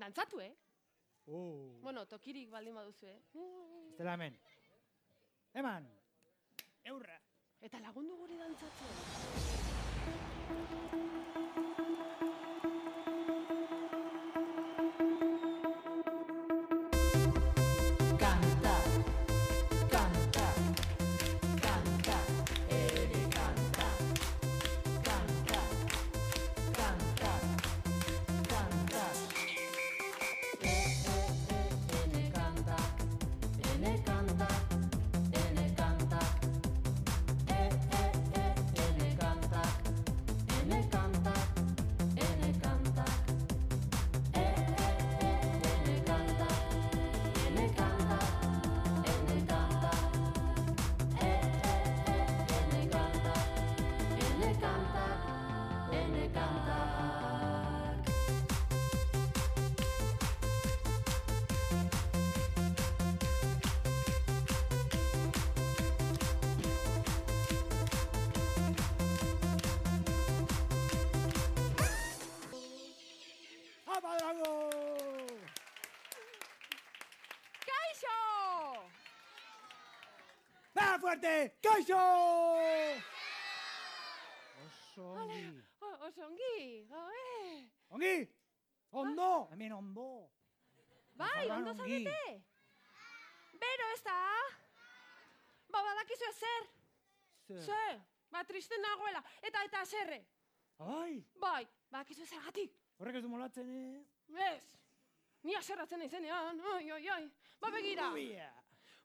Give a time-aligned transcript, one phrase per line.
[0.00, 0.56] Dantzatu, eh?
[1.26, 1.78] Oh.
[1.82, 3.18] Bueno, tokirik baldin baduzu, eh?
[3.90, 4.38] Estela hemen.
[5.52, 5.88] Eman.
[6.84, 7.18] Eurra.
[7.60, 8.88] Eta lagundu guri dantzatzen.
[81.00, 81.56] Fuerte!
[81.62, 81.96] ¡Kaixo!
[84.66, 85.62] Oso ongi.
[85.80, 87.70] O, oso ongi, gabe.
[87.88, 88.28] Ongi!
[88.92, 89.48] Ondo!
[89.52, 90.30] Hemen ondo.
[91.14, 92.04] Bai, Nafarroan ondo ongi.
[92.04, 92.42] zaudete?
[93.60, 94.18] Bero ez da?
[95.70, 96.62] Ba, badakizu zer?
[97.46, 97.62] Zer?
[97.64, 98.00] Zer?
[98.30, 99.22] Ba, triste nagoela.
[99.42, 100.20] Eta, eta, zerre?
[100.78, 102.76] Ai, Bai, badakizu zergatik?
[103.00, 104.04] horrek ez du molatzen, eh?
[104.54, 104.76] Ez.
[105.42, 107.30] Ni aserratzen naizenean, oi, oi, oi.
[107.60, 108.10] Ba, begira.
[108.12, 108.50] Uia.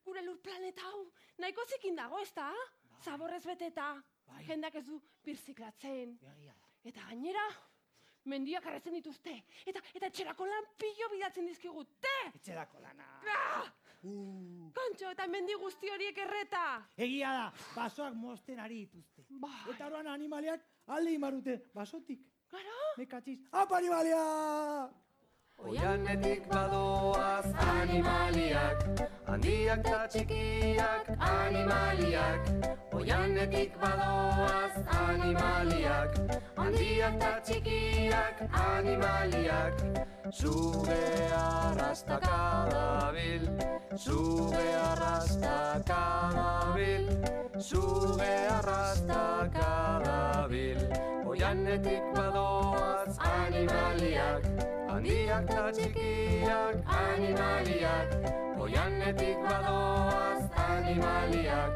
[0.05, 1.05] Gure lur planeta hau,
[1.41, 2.51] nahiko zikin dago, ez da?
[3.03, 3.93] Zaborrez beteta.
[4.25, 4.43] Bai.
[4.47, 6.17] Jendak ez du birziklatzen.
[6.85, 7.45] Eta gainera,
[8.29, 9.33] mendiak arretzen dituzte.
[9.65, 12.13] Eta, eta etxerako lan pilo bidatzen dizkigute.
[12.35, 13.09] Etxerako lana.
[13.33, 13.71] Ah!
[14.05, 14.69] Uh.
[14.75, 16.65] Kontxo, eta mendi guzti horiek erreta.
[17.07, 19.25] Egia da, basoak mosten ari dituzte.
[19.41, 19.63] Bai.
[19.73, 20.67] Eta orduan animaliak
[20.97, 22.21] alde imarute, basotik.
[22.51, 22.77] Claro.
[22.99, 24.21] Mekatxiz, apa animalia!
[25.65, 28.83] Oianetik badoaz animaliak,
[29.25, 32.49] handiak eta txikiak animaliak.
[32.99, 36.19] Oianetik badoaz animaliak,
[36.61, 39.81] handiak eta txikiak animaliak.
[40.29, 41.01] Sube
[41.39, 42.41] arrastaka
[42.73, 43.47] dabil,
[44.07, 46.03] sube arrastaka
[46.39, 47.09] dabil,
[47.57, 49.71] sube arrastaka
[50.05, 50.83] dabil.
[51.25, 52.54] Oianetik badoaz
[55.05, 58.09] handiak eta txikiak animaliak.
[58.57, 61.73] Oianetik badoaz animaliak,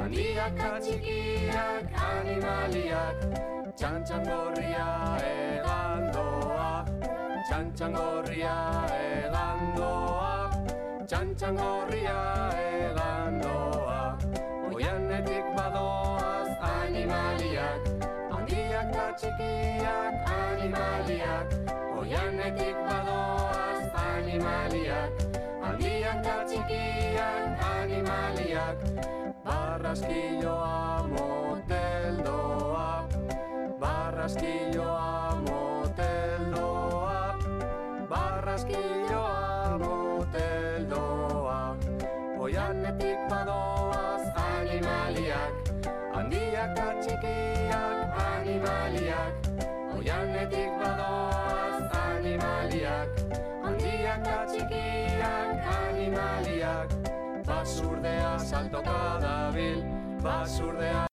[0.00, 3.16] handiak eta txikiak animaliak.
[3.76, 4.86] Txantxan gorria
[5.28, 6.70] egandoa,
[7.48, 8.56] txantxan gorria
[8.96, 10.32] egandoa,
[11.04, 12.16] txantxan gorria
[12.64, 14.00] egandoa.
[14.72, 17.92] Oianetik badoaz animaliak,
[18.32, 21.79] handiak eta txikiak animaliak.
[22.10, 25.20] Oianetik badoaz animaliak,
[25.62, 28.82] handiak eta txikiak animaliak.
[29.44, 32.88] Barraskilloa moteldoa,
[33.84, 37.22] barraskilloa moteldoa,
[38.10, 41.60] barraskilloa moteldoa.
[42.42, 45.72] Oianetik badoaz animaliak,
[46.18, 49.50] handiak eta txikiak animaliak.
[49.94, 50.79] Oianetik
[54.20, 56.96] eta txikiak animaliak.
[57.46, 59.84] Basurdea saltoka dabil,
[60.22, 61.09] basurdea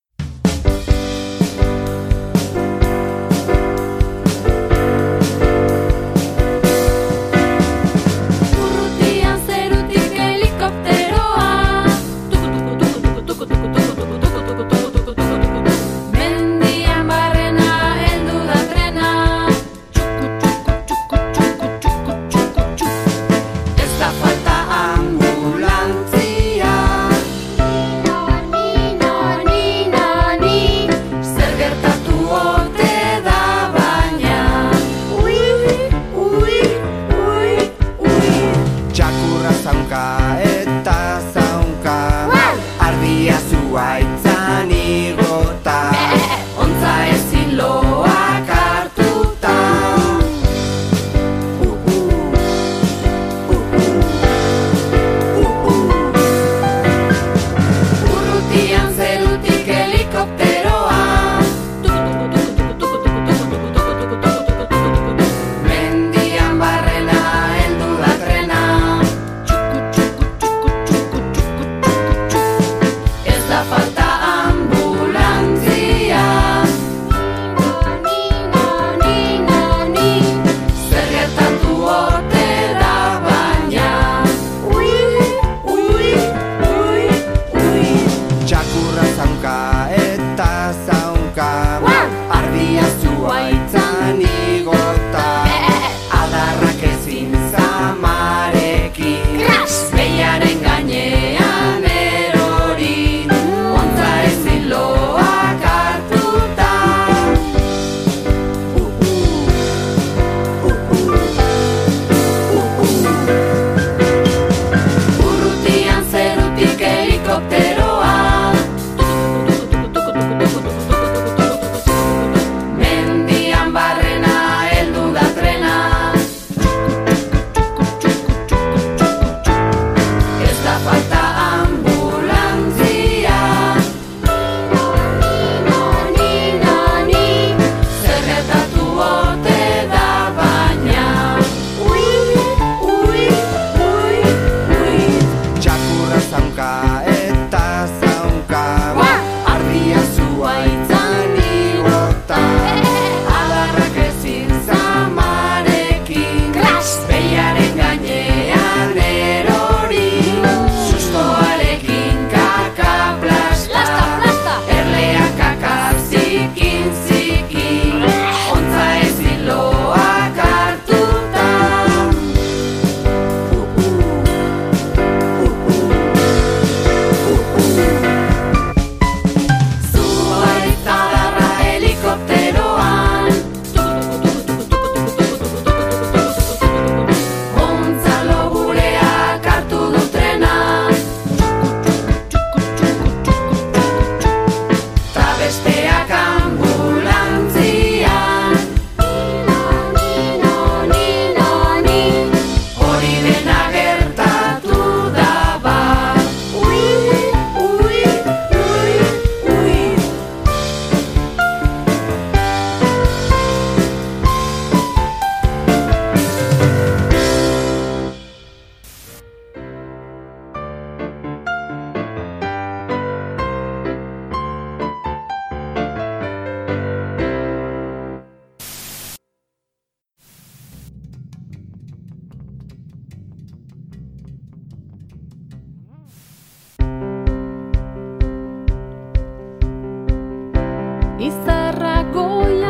[241.19, 242.66] Izarra goian,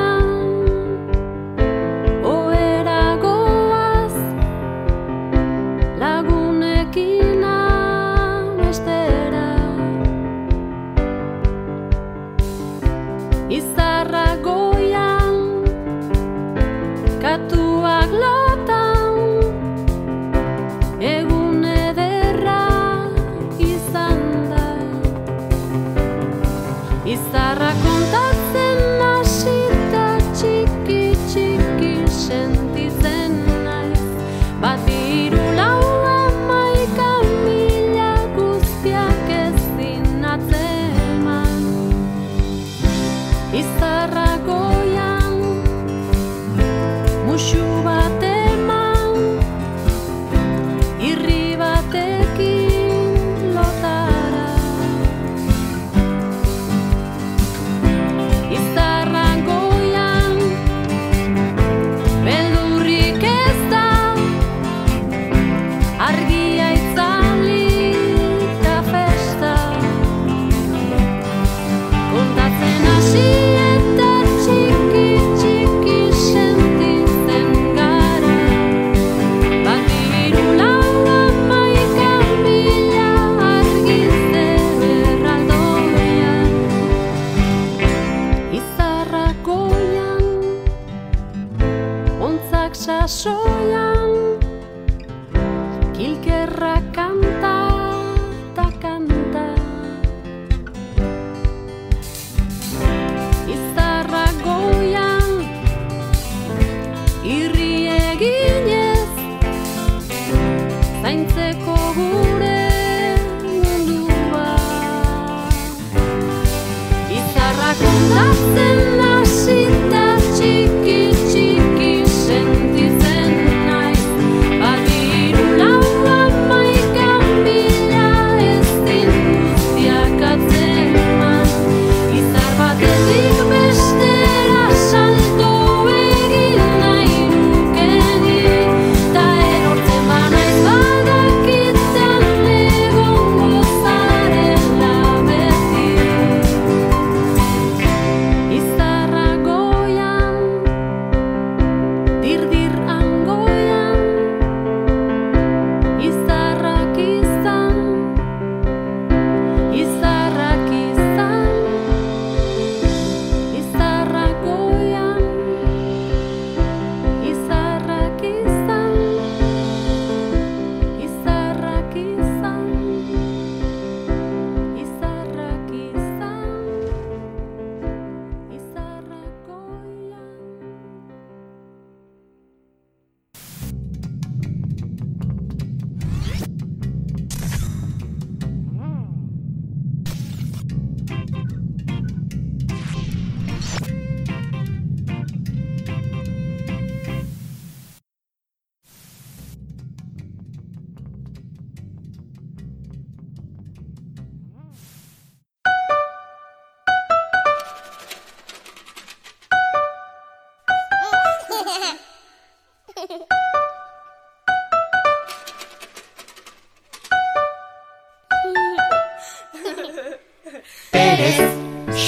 [93.44, 94.16] 这样。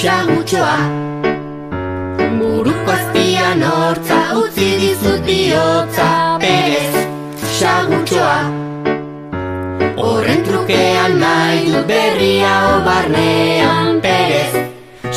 [0.00, 0.76] Xagutxoa
[2.38, 6.08] Buruko azpian hortza utzi dizut bihotza
[6.42, 6.94] Perez,
[7.58, 8.38] xagutxoa
[10.00, 14.54] Horren trukean nahi dut berria barnean Perez,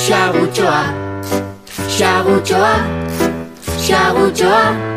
[0.06, 0.84] xagutxoa
[1.98, 2.74] Xagutxoa,
[3.86, 4.93] xagutxoa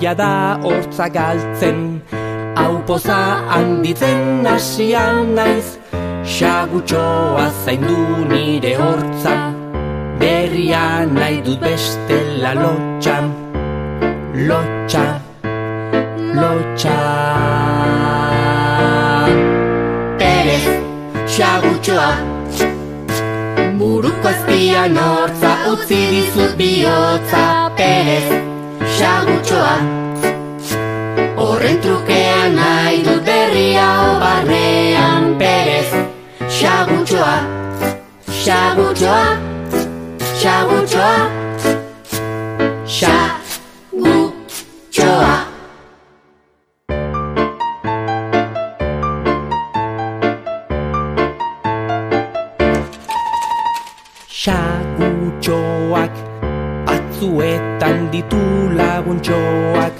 [0.00, 2.02] jada hortza galtzen.
[2.56, 3.20] Hau poza
[3.52, 5.76] handitzen asian naiz
[6.26, 9.34] Xagutxoa zaindu nire hortza.
[10.18, 13.16] Berria nahi dut bestela lotxa
[14.48, 15.04] Lotxa
[16.38, 16.96] Lotxa.
[20.18, 20.66] Perez,
[21.36, 22.10] xagutxoa
[23.78, 27.44] Buruko azpian hortza utzi dizut bihotza.
[27.76, 28.55] Perez,
[28.98, 29.76] xagutxoa
[31.36, 33.88] Horren trukean nahi dut berria
[34.22, 35.90] barnean Perez,
[36.58, 37.36] xagutxoa
[38.42, 39.24] Xagutxoa,
[40.40, 41.16] xagutxoa
[42.90, 43.35] Xagutxoa
[58.12, 58.42] Ditu
[58.78, 59.94] laguntxoak.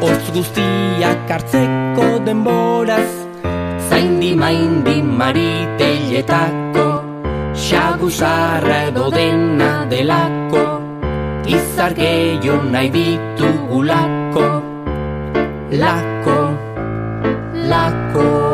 [0.00, 3.08] Hortz guztiak hartzeko denboraz
[3.88, 6.86] Zaindi maindi mariteletako
[7.56, 10.64] Xagu zarra edo dena delako
[11.46, 14.46] Izar gehiago nahi ditugulako.
[15.80, 16.38] Lako,
[17.70, 18.45] lako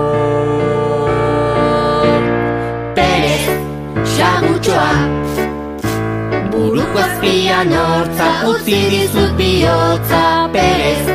[7.23, 11.07] azpian hortza utzi dizut bihotza Perez,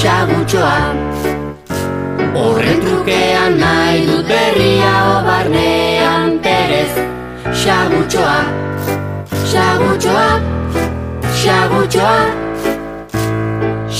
[0.00, 0.78] xagutxoa
[2.36, 4.94] Horren trukean nahi dut berria
[5.26, 6.92] barnean Perez,
[7.62, 8.38] xagutxoa
[9.50, 10.28] Xagutxoa,
[11.40, 12.18] xagutxoa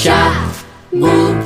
[0.03, 1.39] Xagutxoa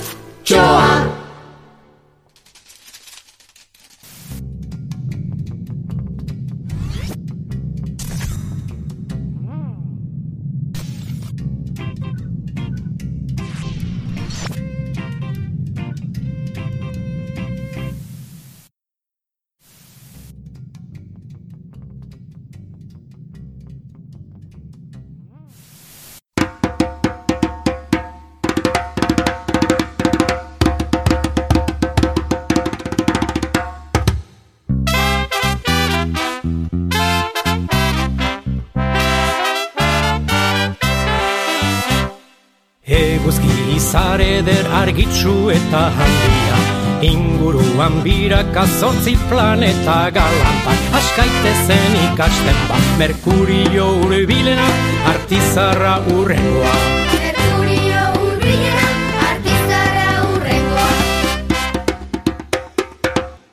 [43.93, 46.59] Eguzki izar eder argitsu eta handia.
[47.05, 52.79] Inguruan biraka zortzi planeta galantak Askaitezen ikasten ba.
[52.99, 54.65] Merkurio urbilena
[55.11, 56.73] artizarra urrengoa
[57.19, 58.89] Merkurio urbilena,
[59.29, 60.89] artizarra urrengoa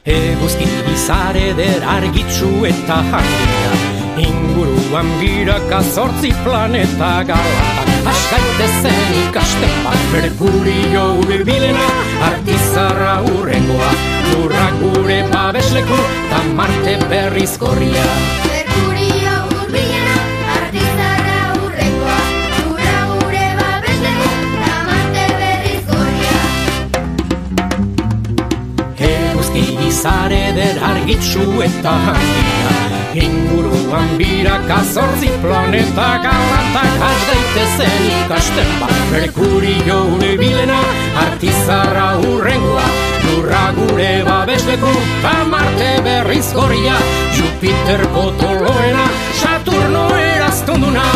[0.05, 3.75] Eguzki izar eder argitsu eta handia.
[4.29, 11.87] Inguruan biraka zortzi planeta galantak Askaitezen ikasten bat Merkurio urbilena
[12.29, 13.91] artizarra urrengoa
[14.31, 15.99] Lurra gure babesleku
[16.31, 18.07] ta Marte berriz gorria.
[18.47, 20.17] Merkurio urbilena,
[20.55, 22.17] artizarra urrengoa
[22.57, 24.29] Lurra gure babesleku,
[24.65, 26.41] tamarte berriz gorria.
[29.13, 38.93] Eguzki izar eder argitsu eta handia Inguruan biraka zortzi planeta galantak has daitezen ikasten bat
[39.09, 40.77] Merkurio urbilena
[41.23, 42.85] artizarra urrengoa
[43.25, 47.01] Lurra gure babesleku ta Marte berriz gorria
[47.33, 49.07] Jupiter potoloena
[49.41, 51.07] Saturno eraztunduna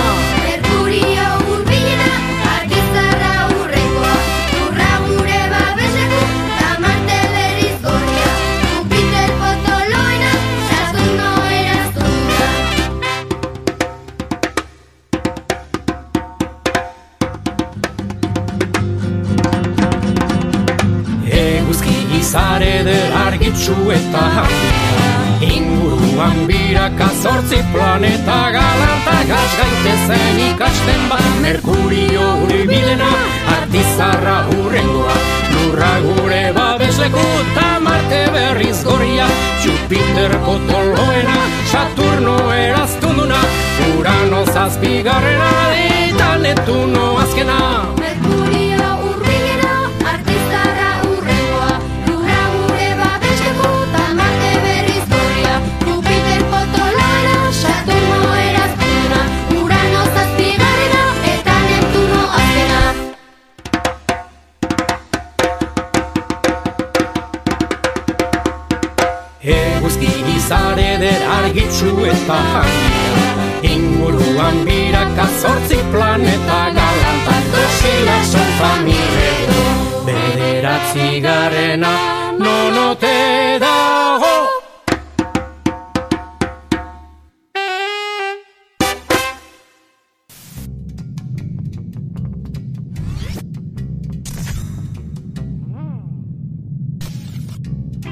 [98.03, 98.11] Izarrak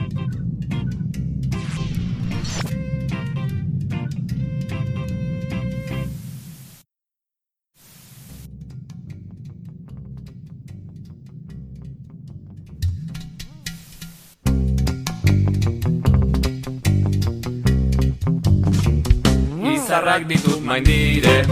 [20.30, 21.44] ditut main dire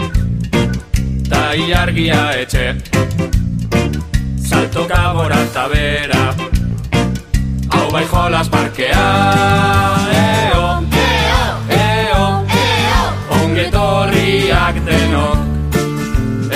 [1.28, 2.80] Ta iargia etxe.
[4.48, 6.39] Saltoka borata bera.
[7.92, 9.04] Bai jolas parkea
[10.22, 10.66] eo
[11.02, 11.46] eo
[11.78, 12.26] eo
[12.60, 13.02] eo
[13.42, 15.38] ongetorriak tenok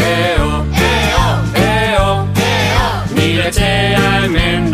[0.07, 0.51] eo
[0.90, 1.27] eo
[1.64, 2.11] eo
[2.44, 4.70] eo mileteaimen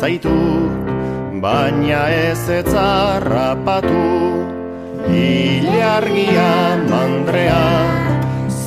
[0.00, 0.88] zaitut
[1.42, 4.04] Baina ez etzarrapatu
[5.20, 6.52] Ilargia
[6.88, 7.64] mandrea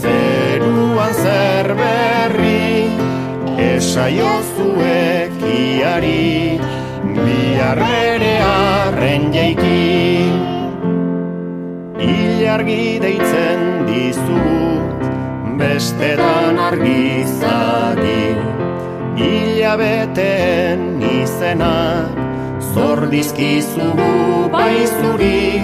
[0.01, 2.69] Zeruan zer berri
[3.69, 6.59] Esaiozuek iari
[7.13, 10.29] Biarrere arren jaiki.
[12.13, 15.07] Ilargi deitzen dizugut
[15.61, 18.21] Bestetan argizagi
[19.17, 22.17] Ilabeteen izenak
[22.73, 25.62] Zor dizkizugu bai zuri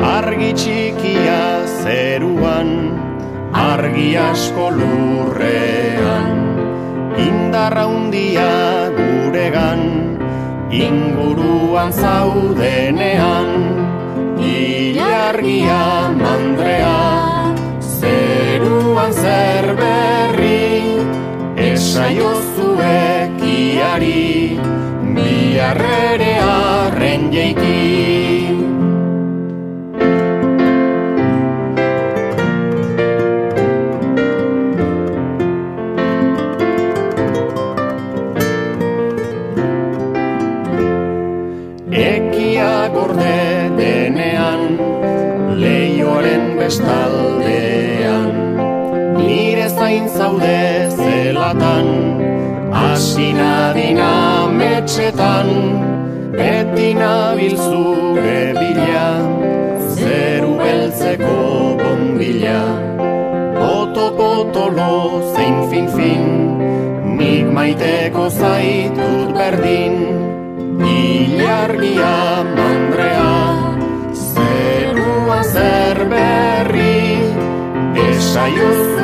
[0.00, 1.42] Argi txikia
[1.84, 2.70] zeruan
[3.52, 6.32] Argi asko lurrean.
[7.20, 8.48] Indarra hundia
[8.96, 9.82] guregan
[10.72, 13.50] Inguruan zaudenean.
[14.40, 16.96] Ilargia mandrea
[18.00, 20.96] Zeruan zer berri
[21.68, 22.51] Esaiozuek
[23.42, 24.58] iari
[25.14, 27.80] Biarrere arren jaiki.
[41.92, 43.36] Ekia gorde
[43.76, 44.62] denean
[45.60, 48.30] Leioaren bestaldean
[49.18, 50.71] Nire zain zaude
[52.92, 55.48] Asina dina metxetan
[56.36, 58.52] Beti nabil zure
[59.96, 61.36] Zeru beltzeko
[61.80, 62.60] bombila
[63.56, 64.92] Poto potolo
[65.32, 66.24] zein fin fin.
[67.16, 69.96] Nik maiteko zaitut berdin
[70.92, 72.16] Ilargia
[72.56, 73.30] mandrea.
[74.26, 77.00] Zerua zer berri
[78.08, 79.01] Esaiozuek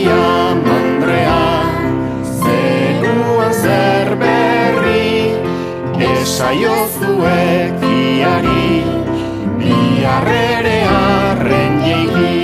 [0.00, 1.42] Ilargia mandrea
[2.40, 5.36] Zerua zer berri
[6.00, 8.84] Esaiozuek iari
[9.60, 12.39] Biarrere arren jeiki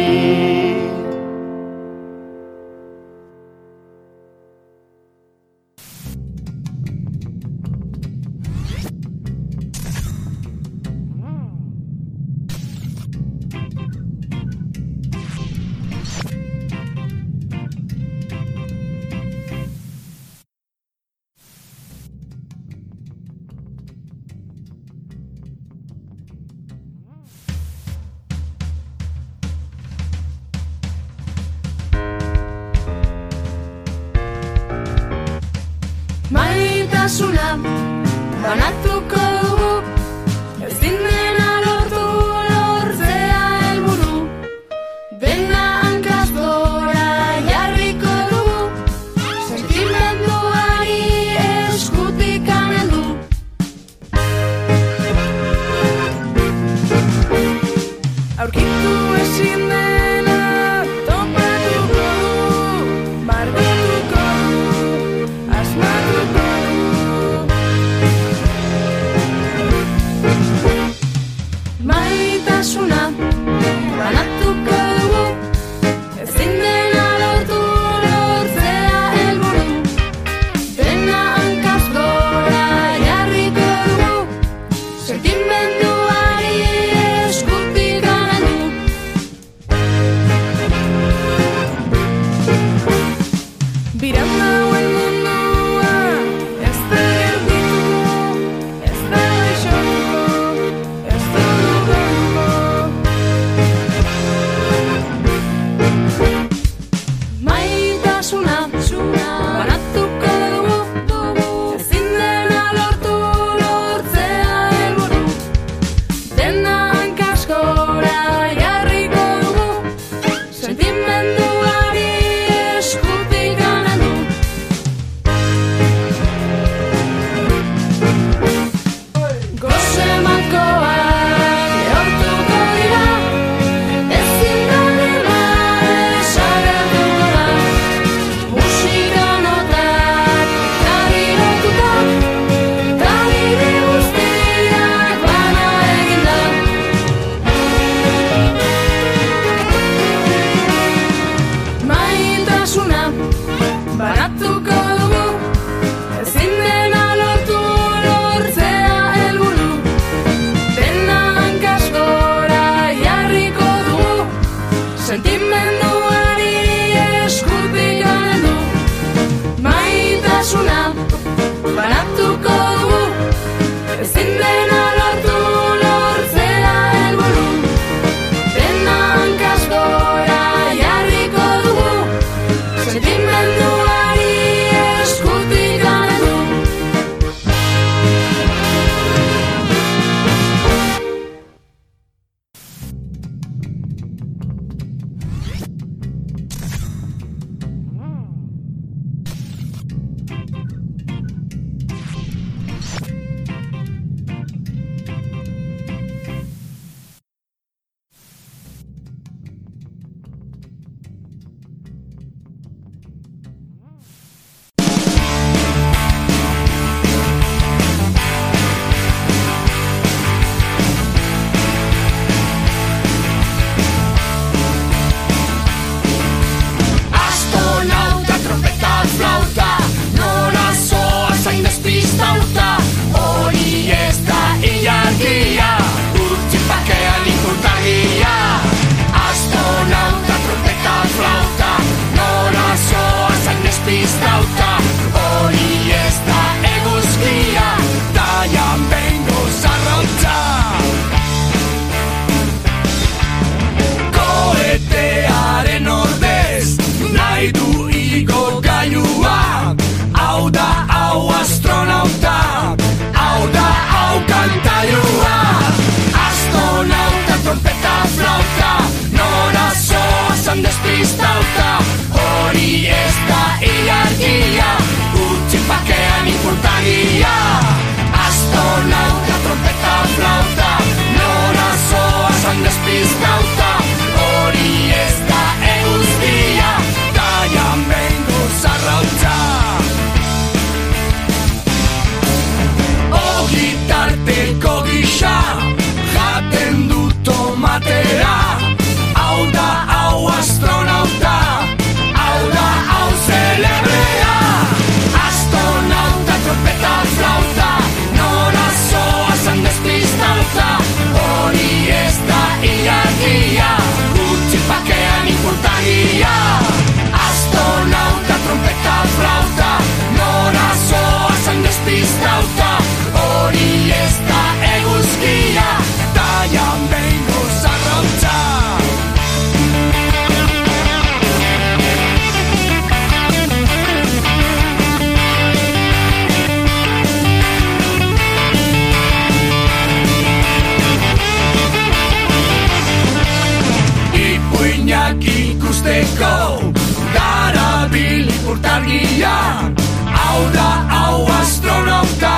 [349.16, 349.72] guztia
[350.12, 352.36] Hau da hau astronauta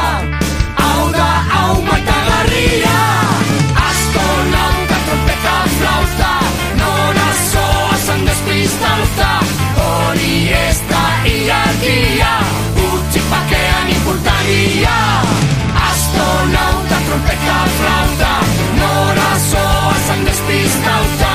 [0.76, 2.98] Hau da hau matagarria.
[3.88, 6.32] Astronauta trompeta flauta
[6.80, 9.30] Nora soa zan despistauta
[9.76, 12.34] Hori ez da iargia
[12.92, 14.98] Utsi pakean importaria
[15.90, 18.34] Astronauta trompeta flauta
[18.80, 21.27] Nora soa zan despistauta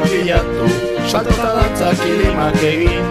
[0.00, 0.66] kilimak bilatu.
[1.08, 3.04] Salto eta dantza kilimak egin.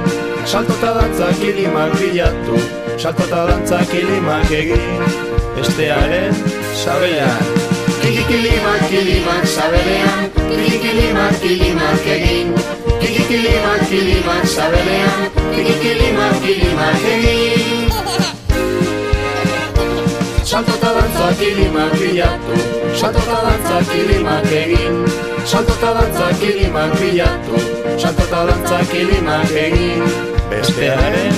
[0.45, 2.57] Salto eta dantza kilimak bilatu.
[2.97, 5.03] Salto eta dantza kilimak egin.
[5.55, 6.33] Bestearen
[6.73, 7.43] sabean.
[8.01, 12.53] Kiki kilimak kilimak sabelean Kiki kilimak kilimak egin.
[12.99, 17.91] Kiki kilimak kilimak sabelean Kiki kilimak kilimak egin.
[20.43, 22.55] Salto eta dantza kilimak bilatu.
[22.97, 27.57] Salto eta dantza kilimak egin Salto eta dantza kilimak bilatu
[27.97, 30.03] Salto eta dantza kilimak egin.
[30.49, 31.35] Bestearen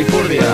[0.00, 0.52] ipurdia.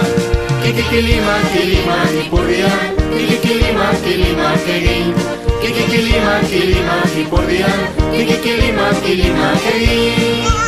[0.63, 2.71] Kiki kilimak kilimak ipurdia.
[3.13, 5.15] Kiki kilimak kilimak egin.
[5.61, 7.73] Kiki kilimak kilimak ipurdia.
[8.13, 10.63] Kiki kilimak kilimak egin.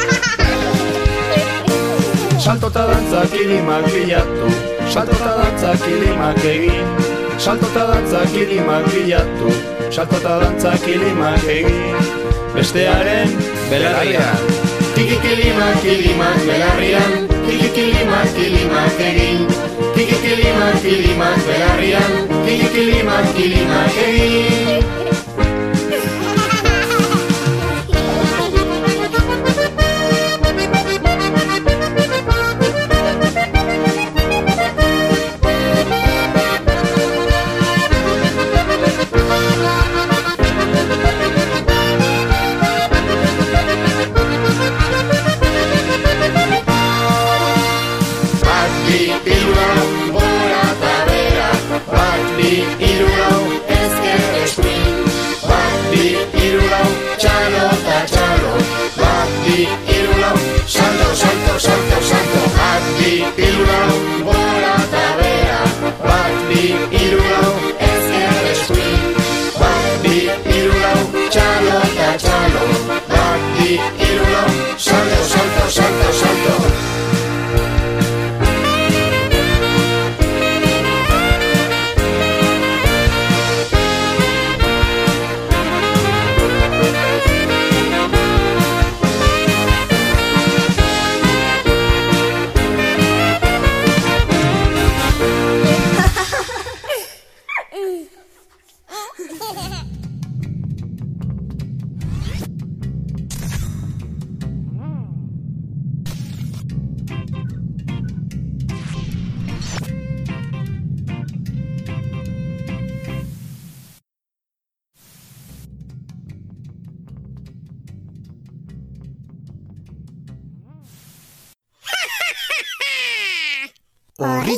[2.45, 4.51] Salto eta dantza kilimak bilatu
[4.93, 9.51] Salto eta dantza kilimak egin Salto eta dantza kilimak bilatu
[9.91, 11.97] Salto eta dantza kilimak egin.
[12.55, 13.31] Bestearen
[13.71, 14.43] belarrian.
[14.95, 17.29] Kiki kilimak kilimak belarrian.
[17.47, 19.47] Kiki kilimak kilimak egin.
[19.95, 22.13] Kiki kilimak kilimak belarrian.
[22.47, 25.04] Kiki kilimak kilimak egin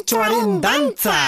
[0.07, 1.18] Horritxoaren dantza!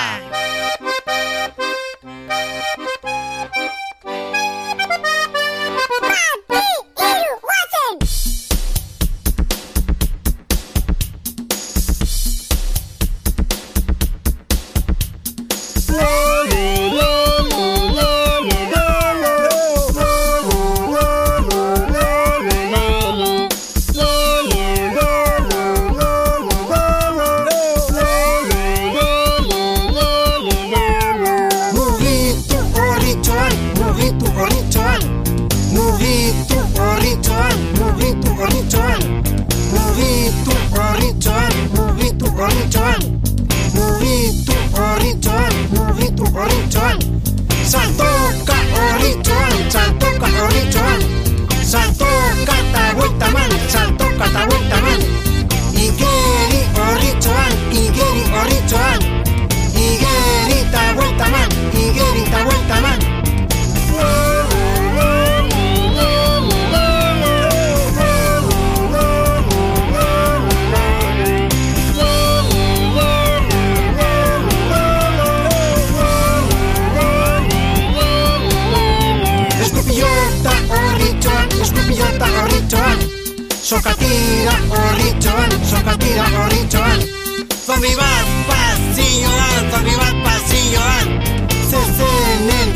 [83.68, 87.02] Sokatira horritxoan, sokatira horritxoan
[87.66, 91.06] Zombi bat pasioan, zombi bat pasioan
[91.68, 92.72] Zezenen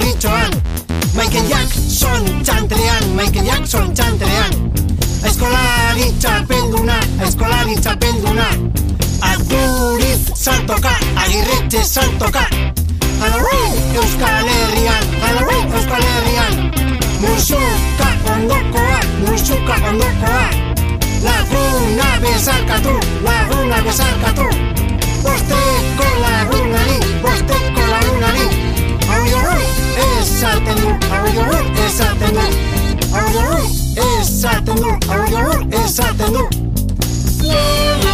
[0.00, 0.50] horritxoan
[1.14, 4.70] Michael Jackson txantrean, Michael Jackson txantrean
[5.20, 6.96] Eskolari txapelduna,
[7.26, 8.46] eskolari txapelduna.
[9.20, 12.44] Aduriz saltoka, agirretxe saltoka.
[13.20, 16.56] Halloween Euskal Herrian, Halloween Euskal Herrian.
[17.20, 20.46] Musuka ondokoa, musuka ondokoa.
[21.26, 22.96] Laguna bezarkatu,
[23.28, 24.48] laguna bezarkatu.
[25.20, 28.48] Bosteko lagunari, bosteko lagunari.
[29.06, 32.40] Hau jorru, esaten du, hau jorru, esaten du
[33.12, 33.58] Hau jorru,
[34.20, 36.48] esaten du, hau jorru, esaten du
[37.40, 38.09] Behin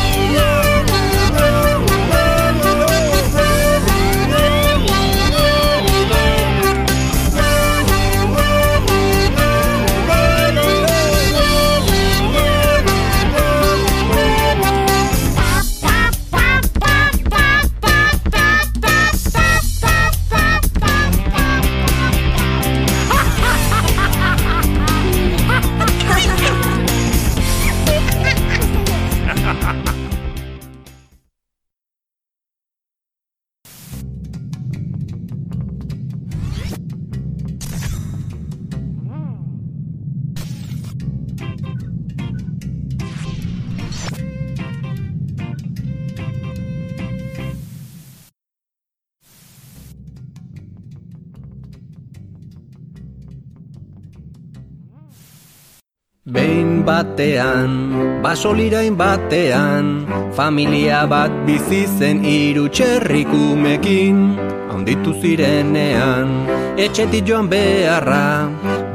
[56.87, 57.91] batean,
[58.22, 60.07] basolirain batean,
[60.39, 64.22] familia bat bizi zen hiru txerrikumekin.
[64.70, 66.30] Haunditu zirenean,
[66.78, 68.47] etxetik joan beharra,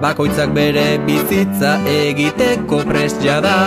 [0.02, 3.60] bakoitzak bere bizitza egiteko prest jada.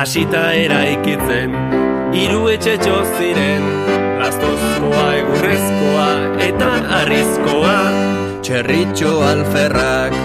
[0.00, 1.50] Hasita eraikitzen,
[2.16, 3.66] hiru etxetxo ziren,
[4.22, 6.06] lastozkoa, egurrezkoa
[6.46, 6.70] eta
[7.02, 7.74] arrizkoa.
[8.40, 10.16] Txerritxo alferrak,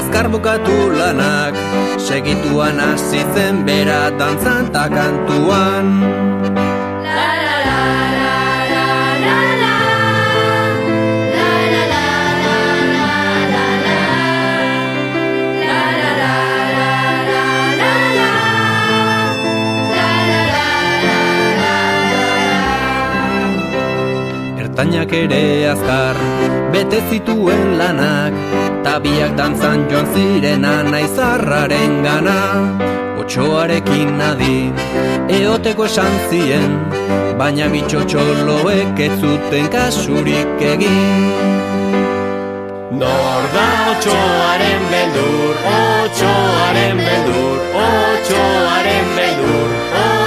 [0.00, 1.62] azkar bukatu lanak,
[2.08, 5.94] segituan hasi zen bera dantzan ta kantuan.
[24.80, 26.16] Ertainak ere azkar,
[26.72, 28.32] bete zituen lanak,
[28.84, 32.38] tabiak dantzan joan zirena naizarraren gana.
[33.20, 34.72] Otxoarekin nadi,
[35.36, 36.72] eoteko esan zien,
[37.42, 41.28] baina bitxotxoloek ez zuten kasurik egin.
[43.02, 50.19] Nor da otxoaren beldur, otxoaren beldur, otxoaren beldur, otxoaren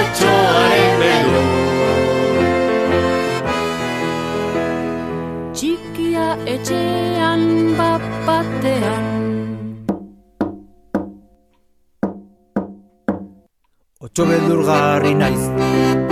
[14.13, 15.45] Otxo beldurgarri naiz,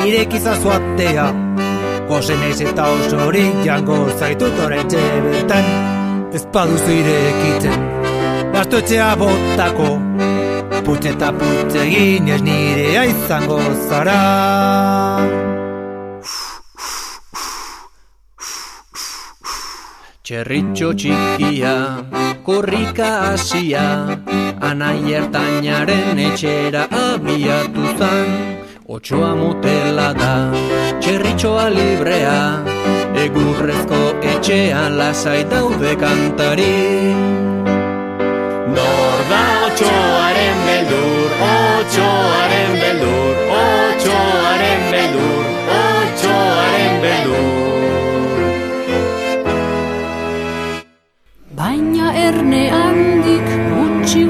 [0.07, 1.25] irekizazu atea
[2.09, 5.69] Gozen ez eta osorik jango zaitut oraintxe bertan
[6.33, 7.87] Ez baduzu irekitzen,
[8.57, 9.93] gaztoetxea botako
[10.81, 15.60] Putz eta putz egin ez nirea izango zara
[20.21, 21.73] Txerritxo txikia,
[22.45, 23.85] korrika hasia,
[24.69, 28.27] anai ertainaren etxera abiatu zan.
[28.85, 30.33] Otsoa motela da,
[31.01, 32.37] txerritxoa librea,
[33.23, 34.01] egurrezko
[34.33, 36.75] etxean lasai daude kantari.
[38.75, 45.49] Nor da otxoaren beldur, otxoaren beldur, otxoaren beldur,
[45.79, 47.50] otxoaren beldur.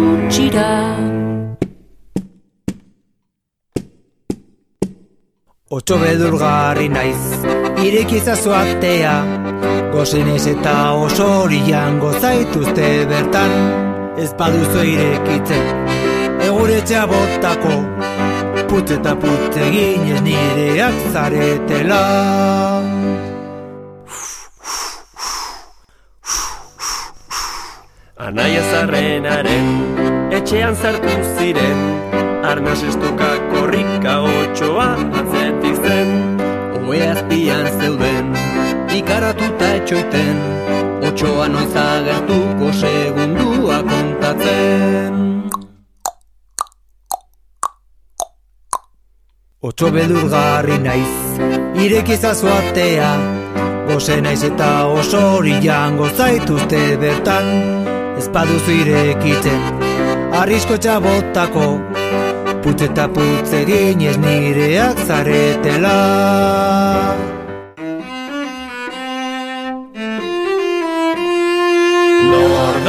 [0.02, 0.70] Gutxira
[5.72, 7.22] Otxo beldurgarri naiz,
[7.80, 9.14] irekizazu atea.
[9.94, 10.74] Gozenez eta
[11.06, 13.56] osorian gozaituzte bertan.
[14.20, 15.94] Ez baduzu irekitzen,
[16.50, 17.78] eguretxea botako.
[18.68, 22.02] Putz eta putz egin ez nireak zaretela
[28.22, 29.70] Anaia zarrenaren
[30.38, 31.80] etxean sartu ziren.
[32.46, 34.86] Arnaz estuka korrika otxoa
[35.22, 36.12] atzetik zen.
[36.86, 38.30] Oe azpian zeuden
[39.00, 40.38] Ikaratuta etxoiten.
[41.10, 45.20] Otsoa noiz agertuko segundua kontatzen.
[49.66, 51.18] Otso beldurgarri naiz,
[51.88, 53.12] irekizazu atea.
[53.90, 57.81] Gose naiz eta oso hori jango zaituzte bertan
[58.22, 59.62] Ez baduzu irekitzen,
[60.38, 61.64] arrisko txabotako
[62.62, 65.96] Putz eta putz eginez nireak zaretela.
[72.30, 72.82] Nor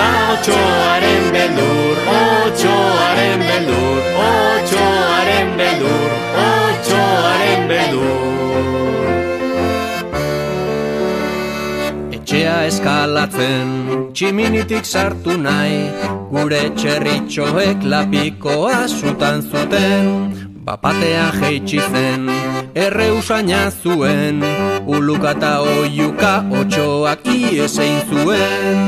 [12.83, 15.87] eskalatzen, tximinitik sartu nahi,
[16.33, 20.35] gure txerritxoek lapikoa zutan zuten,
[20.67, 22.27] bapatea jeitsi zen,
[22.75, 24.43] erre usaina zuen,
[24.87, 28.83] uluka eta oiuka otxoak iesein zuen.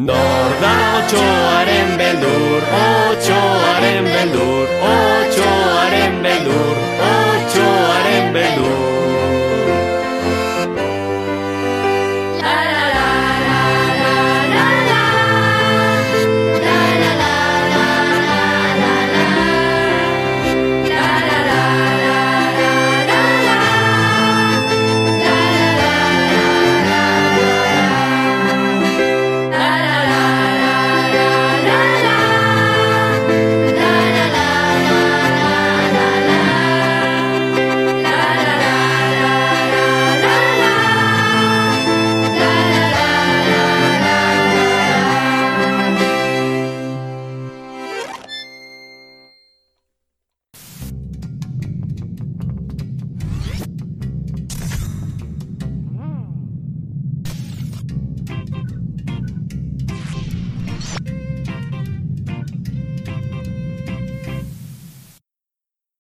[0.00, 6.76] Nor da otxoaren beldur, otxoaren beldur, otxoaren beldur,
[7.12, 8.79] otxoaren beldur.